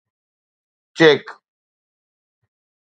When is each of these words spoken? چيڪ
چيڪ 0.97 1.23